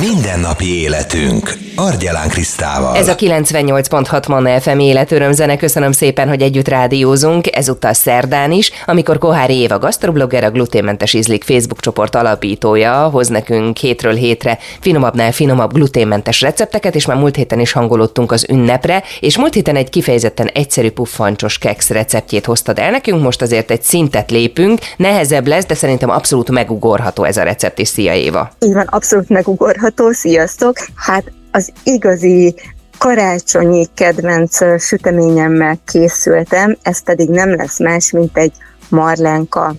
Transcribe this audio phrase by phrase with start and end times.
[0.00, 1.65] Mindennapi életünk.
[1.78, 2.96] Argyelán Krisztával.
[2.96, 5.56] Ez a 98.6 Manna FM életörömzene.
[5.56, 11.44] Köszönöm szépen, hogy együtt rádiózunk, ezúttal szerdán is, amikor Kohári Éva gasztroblogger, a gluténmentes ízlik
[11.44, 17.60] Facebook csoport alapítója hoz nekünk hétről hétre finomabbnál finomabb gluténmentes recepteket, és már múlt héten
[17.60, 22.90] is hangolódtunk az ünnepre, és múlt héten egy kifejezetten egyszerű puffancsos keks receptjét hoztad el
[22.90, 27.78] nekünk, most azért egy szintet lépünk, nehezebb lesz, de szerintem abszolút megugorható ez a recept,
[27.78, 28.50] és szia Éva.
[28.60, 30.76] Így van, abszolút megugorható, sziasztok!
[30.94, 32.54] Hát az igazi
[32.98, 38.52] karácsonyi kedvenc süteményemmel készültem, ez pedig nem lesz más, mint egy
[38.88, 39.74] marlenka.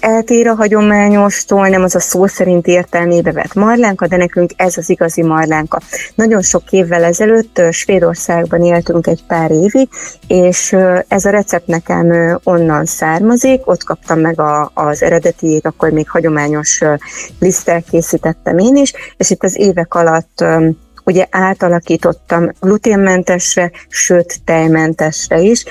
[0.00, 4.90] Eltér a hagyományostól, nem az a szó szerint értelmébe vett marlánka, de nekünk ez az
[4.90, 5.80] igazi marlánka.
[6.14, 9.88] Nagyon sok évvel ezelőtt Svédországban éltünk egy pár évig,
[10.26, 10.76] és
[11.08, 16.80] ez a recept nekem onnan származik, ott kaptam meg a, az eredetiét, akkor még hagyományos
[17.38, 20.44] liszttel készítettem én is, és itt az évek alatt
[21.04, 25.64] ugye átalakítottam gluténmentesre, sőt tejmentesre is,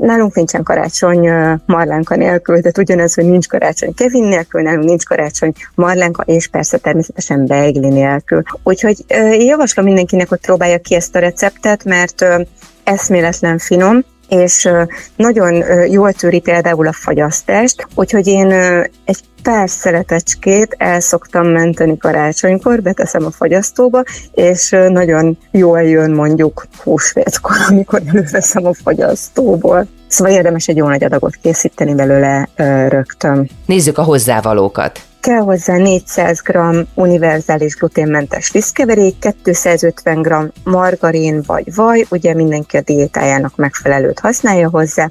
[0.00, 1.30] Nálunk nincsen karácsony
[1.66, 6.78] marlánka nélkül, tehát ugyanez, hogy nincs karácsony Kevin nélkül, nálunk nincs karácsony marlánka, és persze
[6.78, 8.42] természetesen beigli nélkül.
[8.62, 12.24] Úgyhogy én javaslom mindenkinek, hogy próbálja ki ezt a receptet, mert
[12.84, 14.68] eszméletlen finom, és
[15.16, 18.52] nagyon jól tűri például a fagyasztást, úgyhogy én
[19.04, 26.66] egy pár szeletecskét el szoktam menteni karácsonykor, beteszem a fagyasztóba, és nagyon jól jön mondjuk
[26.82, 29.86] húsvétkor, amikor előveszem a fagyasztóból.
[30.06, 32.48] Szóval érdemes egy jó nagy adagot készíteni belőle
[32.88, 33.50] rögtön.
[33.66, 35.00] Nézzük a hozzávalókat.
[35.20, 36.58] Kell hozzá 400 g
[36.94, 45.10] univerzális gluténmentes lisztkeverék, 250 g margarin vagy vaj, ugye mindenki a diétájának megfelelőt használja hozzá,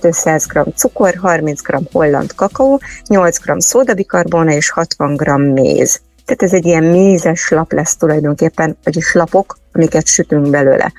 [0.00, 6.00] 200 g cukor, 30 g holland kakaó, 8 g szódabikarbona és 60 g méz.
[6.24, 10.92] Tehát ez egy ilyen mézes lap lesz tulajdonképpen, vagyis lapok, amiket sütünk belőle.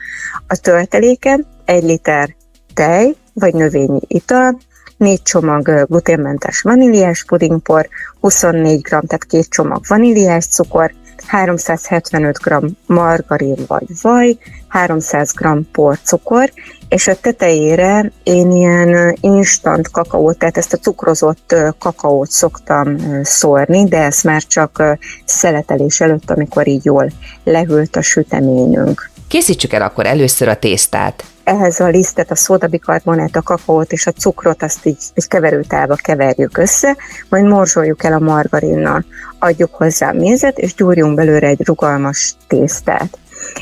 [0.48, 2.36] A tölteléke 1 liter
[2.74, 4.60] tej, vagy növényi ital,
[5.00, 7.88] 4 csomag gluténmentes vaníliás pudingpor,
[8.20, 10.92] 24 g, tehát két csomag vaníliás cukor,
[11.26, 16.52] 375 g margarin vagy vaj, 300 g porcukor,
[16.90, 24.04] és a tetejére én ilyen instant kakaót, tehát ezt a cukrozott kakaót szoktam szórni, de
[24.04, 24.84] ezt már csak
[25.26, 27.12] szeletelés előtt, amikor így jól
[27.44, 29.10] lehűlt a süteményünk.
[29.28, 34.12] Készítsük el akkor először a tésztát ehhez a lisztet, a szódabikarbonát, a kakaót és a
[34.12, 36.98] cukrot, azt így egy keverőtálba keverjük össze,
[37.30, 39.06] majd morzsoljuk el a margarinnal.
[39.40, 43.18] Adjuk hozzá mézet, és gyúrjunk belőle egy rugalmas tésztát.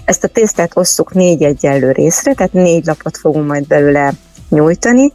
[0.06, 4.14] Ezt a tésztát osszuk négy egyenlő részre, tehát négy lapot fogunk majd belőle
[4.50, 5.12] nyújtani,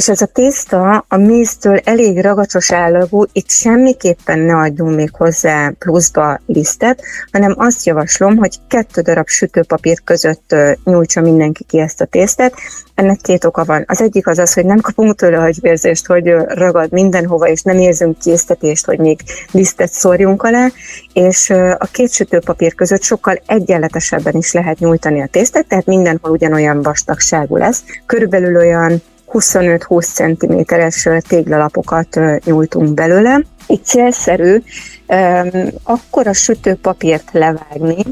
[0.00, 5.72] és ez a tészta a méztől elég ragacsos állagú, itt semmiképpen ne adjunk még hozzá
[5.78, 7.02] pluszba lisztet,
[7.32, 12.54] hanem azt javaslom, hogy kettő darab sütőpapír között nyújtsa mindenki ki ezt a tésztát.
[12.94, 13.84] Ennek két oka van.
[13.86, 18.18] Az egyik az az, hogy nem kapunk tőle agyvérzést, hogy ragad mindenhova, és nem érzünk
[18.18, 20.68] késztetést, hogy még lisztet szórjunk alá,
[21.12, 26.82] és a két sütőpapír között sokkal egyenletesebben is lehet nyújtani a tésztát, tehát mindenhol ugyanolyan
[26.82, 27.84] vastagságú lesz.
[28.06, 29.02] Körülbelül olyan
[29.32, 33.42] 25-20 cm-es téglalapokat nyújtunk belőle.
[33.66, 34.62] Itt célszerű
[35.82, 38.04] akkor a sütőpapírt levágni,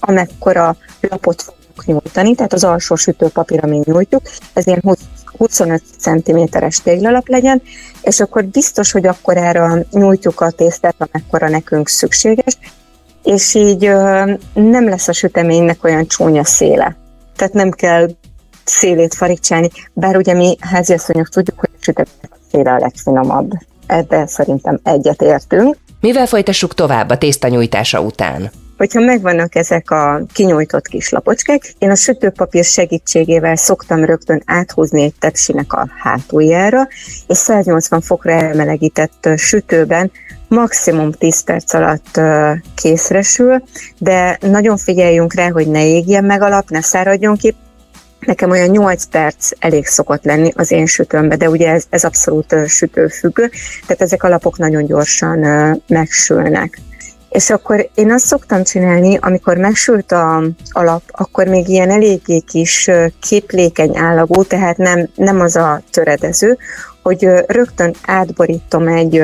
[0.00, 4.22] amekkora lapot fogunk nyújtani, tehát az alsó sütőpapír, amit nyújtjuk,
[4.52, 4.82] ez ilyen
[5.38, 7.62] 25 cm-es téglalap legyen,
[8.02, 12.58] és akkor biztos, hogy akkor erre nyújtjuk a tésztát, amekkora nekünk szükséges,
[13.22, 13.80] és így
[14.52, 16.96] nem lesz a süteménynek olyan csúnya széle.
[17.36, 18.08] Tehát nem kell
[18.70, 23.50] szélét farigcsálni, bár ugye mi háziasszonyok tudjuk, hogy a süteménynek a széle a legfinomabb.
[23.86, 25.76] Ebben szerintem egyet értünk.
[26.00, 28.50] Mivel folytassuk tovább a tészta nyújtása után?
[28.76, 35.14] Hogyha megvannak ezek a kinyújtott kis lapocskák, én a sütőpapír segítségével szoktam rögtön áthúzni egy
[35.18, 36.88] tepsinek a hátuljára,
[37.26, 40.10] és 180 fokra elmelegített sütőben
[40.48, 42.20] maximum 10 perc alatt
[42.74, 43.62] készresül,
[43.98, 47.54] de nagyon figyeljünk rá, hogy ne égjen meg alap, ne száradjon ki,
[48.20, 52.54] Nekem olyan 8 perc elég szokott lenni az én sütőmbe, de ugye ez, ez abszolút
[52.66, 53.50] sütőfüggő,
[53.86, 55.38] tehát ezek a lapok nagyon gyorsan
[55.86, 56.80] megsülnek.
[57.30, 62.90] És akkor én azt szoktam csinálni, amikor megsült a alap, akkor még ilyen eléggé kis
[63.20, 66.58] képlékeny állagú, tehát nem, nem az a töredező,
[67.02, 69.22] hogy rögtön átborítom egy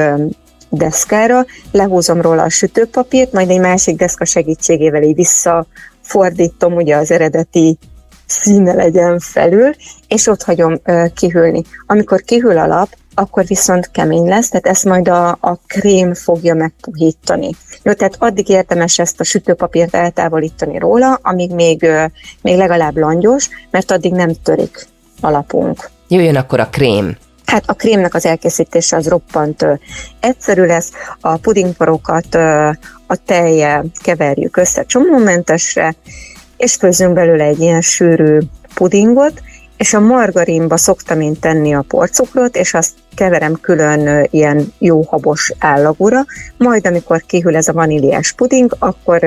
[0.71, 7.79] deszkára, lehúzom róla a sütőpapírt, majd egy másik deszka segítségével így visszafordítom ugye az eredeti
[8.27, 9.75] színe legyen felül,
[10.09, 10.81] és ott hagyom
[11.15, 11.63] kihűlni.
[11.87, 16.55] Amikor kihűl a lap, akkor viszont kemény lesz, tehát ezt majd a, a krém fogja
[16.55, 17.51] megpuhítani.
[17.83, 21.87] Jó, tehát addig érdemes ezt a sütőpapírt eltávolítani róla, amíg még,
[22.43, 24.87] még legalább langyos, mert addig nem törik
[25.21, 25.91] a lapunk.
[26.09, 27.17] Jöjjön akkor a krém.
[27.47, 29.67] Hát a krémnek az elkészítése az roppant
[30.21, 30.91] egyszerű lesz,
[31.21, 32.35] a pudingporokat
[33.07, 35.95] a tejjel keverjük össze csomómentesre,
[36.57, 38.39] és főzünk belőle egy ilyen sűrű
[38.75, 39.43] pudingot,
[39.77, 45.53] és a margarinba szoktam én tenni a porcukrot, és azt keverem külön ilyen jó habos
[45.59, 46.25] állagúra,
[46.57, 49.27] majd amikor kihűl ez a vaníliás puding, akkor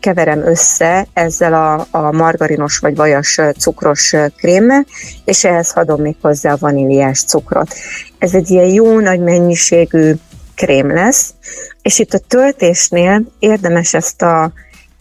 [0.00, 4.86] keverem össze ezzel a, a margarinos vagy vajas cukros krémmel,
[5.24, 7.74] és ehhez adom még hozzá a vaníliás cukrot.
[8.18, 10.12] Ez egy ilyen jó nagy mennyiségű
[10.54, 11.34] krém lesz,
[11.82, 14.52] és itt a töltésnél érdemes ezt a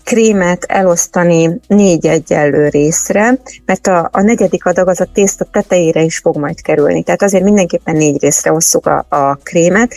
[0.09, 6.17] krémet elosztani négy egyenlő részre, mert a, a negyedik adag az a tészta tetejére is
[6.17, 7.03] fog majd kerülni.
[7.03, 9.93] Tehát azért mindenképpen négy részre osszuk a, a krémet,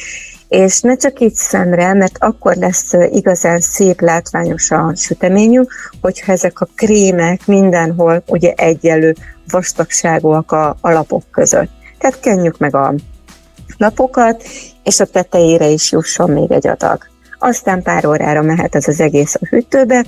[0.49, 6.61] és ne csak így szemre, mert akkor lesz igazán szép, látványos a süteményünk, hogyha ezek
[6.61, 9.15] a krémek mindenhol ugye egyenlő
[9.51, 11.71] vastagságúak a, a lapok között.
[11.99, 12.95] Tehát kenjük meg a
[13.79, 14.43] lapokat,
[14.83, 17.12] és a tetejére is jusson még egy adag
[17.43, 20.05] aztán pár órára mehet ez az egész a hűtőbe,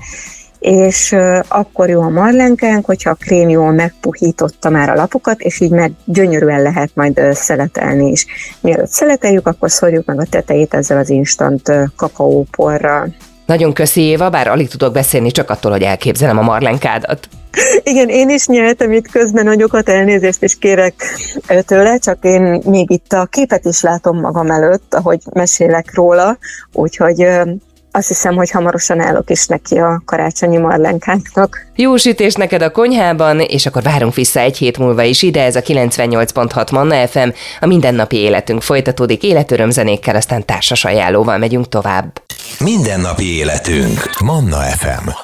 [0.58, 1.16] és
[1.48, 5.92] akkor jó a marlenkánk, hogyha a krém jól megpuhította már a lapokat, és így meg
[6.04, 8.26] gyönyörűen lehet majd szeletelni is.
[8.60, 13.14] Mielőtt szeleteljük, akkor szorjuk meg a tetejét ezzel az instant kakaóporral.
[13.46, 17.28] Nagyon köszi Éva, bár alig tudok beszélni, csak attól, hogy elképzelem a marlenkádat.
[17.82, 20.94] Igen, én is nyeltem itt közben nagyokat, elnézést is kérek
[21.66, 26.38] tőle, csak én még itt a képet is látom magam előtt, ahogy mesélek róla,
[26.72, 27.26] úgyhogy
[27.96, 31.66] azt hiszem, hogy hamarosan állok is neki a karácsonyi marlenkánknak.
[31.74, 35.56] Jó sütés neked a konyhában, és akkor várunk vissza egy hét múlva is ide, ez
[35.56, 37.28] a 98.6 Manna FM,
[37.60, 42.22] a mindennapi életünk folytatódik életörömzenékkel, aztán társas ajánlóval megyünk tovább.
[42.58, 44.20] Mindennapi életünk.
[44.20, 45.23] Manna FM.